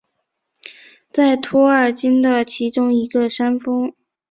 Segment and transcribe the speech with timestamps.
[1.11, 3.93] 在托尔金的其中一个山峰。